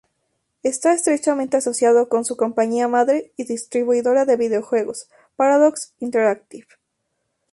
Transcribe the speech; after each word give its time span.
Está 0.63 0.93
estrechamente 0.93 1.57
asociado 1.57 2.09
con 2.09 2.25
su 2.25 2.35
compañía 2.35 2.87
madre 2.87 3.31
y 3.37 3.43
distribuidora 3.43 4.25
de 4.25 4.35
videojuegos, 4.35 5.07
Paradox 5.35 5.93
Interactive. 5.99 6.65